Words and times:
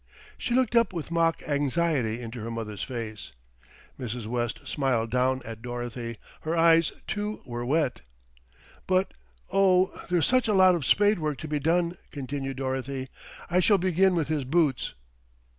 She 0.35 0.55
looked 0.55 0.75
up 0.75 0.93
with 0.93 1.11
mock 1.11 1.43
anxiety 1.47 2.21
into 2.21 2.39
her 2.41 2.49
mother's 2.49 2.81
face. 2.81 3.33
Mrs. 3.99 4.25
West 4.25 4.61
smiled 4.67 5.11
down 5.11 5.43
at 5.45 5.61
Dorothy; 5.61 6.17
her 6.39 6.57
eyes 6.57 6.91
too 7.05 7.43
were 7.45 7.63
wet. 7.63 8.01
"But 8.87 9.13
oh! 9.53 9.91
there's 10.09 10.25
such 10.25 10.47
a 10.47 10.55
lot 10.55 10.73
of 10.73 10.87
spade 10.87 11.19
work 11.19 11.37
to 11.37 11.47
be 11.47 11.59
done," 11.59 11.99
continued 12.09 12.57
Dorothy. 12.57 13.09
"I 13.47 13.59
shall 13.59 13.77
begin 13.77 14.15
with 14.15 14.27
his 14.27 14.43
boots." 14.43 14.95